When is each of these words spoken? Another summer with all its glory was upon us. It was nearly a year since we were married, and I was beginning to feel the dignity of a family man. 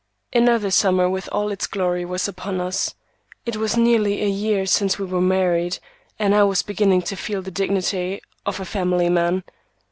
Another 0.33 0.71
summer 0.71 1.07
with 1.07 1.29
all 1.31 1.51
its 1.51 1.67
glory 1.67 2.05
was 2.05 2.27
upon 2.27 2.59
us. 2.59 2.95
It 3.45 3.57
was 3.57 3.77
nearly 3.77 4.23
a 4.23 4.27
year 4.27 4.65
since 4.65 4.97
we 4.97 5.05
were 5.05 5.21
married, 5.21 5.77
and 6.17 6.33
I 6.33 6.41
was 6.41 6.63
beginning 6.63 7.03
to 7.03 7.15
feel 7.15 7.43
the 7.43 7.51
dignity 7.51 8.19
of 8.43 8.59
a 8.59 8.65
family 8.65 9.09
man. 9.09 9.43